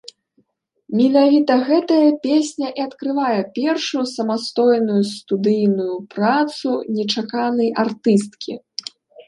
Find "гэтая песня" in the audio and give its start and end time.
1.67-2.67